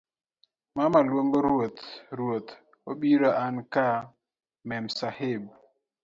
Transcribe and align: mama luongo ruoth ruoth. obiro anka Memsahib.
mama 0.77 0.99
luongo 1.07 1.37
ruoth 1.47 1.83
ruoth. 2.17 2.51
obiro 2.91 3.29
anka 3.45 3.85
Memsahib. 4.67 5.43